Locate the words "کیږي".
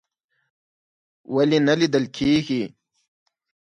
2.17-2.63